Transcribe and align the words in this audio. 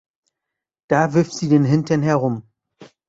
Da 0.87 1.13
wirft 1.13 1.31
sie 1.35 1.47
den 1.47 1.63
Hintern 1.63 2.01
herum. 2.01 2.41